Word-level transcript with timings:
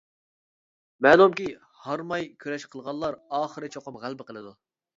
مەلۇمكى، 1.05 1.45
ھارماي 1.85 2.27
كۈرەش 2.45 2.67
قىلغانلار 2.73 3.21
ئاخىرى 3.41 3.73
چوقۇم 3.79 4.05
غەلىبە 4.05 4.31
قىلىدۇ. 4.33 4.59